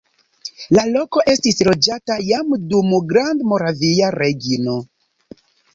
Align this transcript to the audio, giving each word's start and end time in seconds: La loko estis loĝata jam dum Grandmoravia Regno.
La 0.77 0.85
loko 0.95 1.25
estis 1.33 1.61
loĝata 1.69 2.17
jam 2.31 2.57
dum 2.73 2.99
Grandmoravia 3.13 4.13
Regno. 4.21 4.79